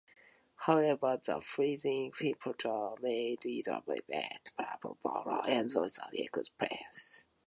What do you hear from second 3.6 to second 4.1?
a bit